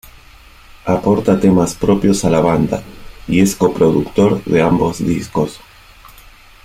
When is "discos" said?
4.97-5.59